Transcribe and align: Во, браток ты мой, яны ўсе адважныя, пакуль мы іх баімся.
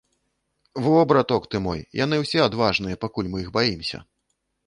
Во, 0.85 0.93
браток 1.11 1.43
ты 1.51 1.57
мой, 1.65 1.83
яны 2.03 2.15
ўсе 2.23 2.39
адважныя, 2.47 2.99
пакуль 3.05 3.31
мы 3.35 3.43
іх 3.47 3.55
баімся. 3.59 3.97